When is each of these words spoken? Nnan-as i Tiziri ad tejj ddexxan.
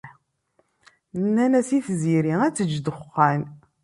Nnan-as 1.23 1.69
i 1.77 1.79
Tiziri 1.85 2.33
ad 2.45 2.53
tejj 2.55 2.75
ddexxan. 2.79 3.41